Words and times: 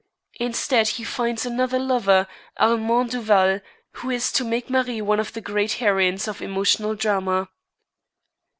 Instead 0.39 0.87
he 0.87 1.03
finds 1.03 1.45
another 1.45 1.77
lover, 1.77 2.27
Armand 2.57 3.11
Duval, 3.11 3.59
who 3.91 4.09
is 4.09 4.31
to 4.31 4.43
make 4.43 4.67
Marie 4.67 4.99
one 4.99 5.19
of 5.19 5.33
the 5.33 5.41
great 5.41 5.73
heroines 5.73 6.27
of 6.27 6.41
emotional 6.41 6.95
drama. 6.95 7.49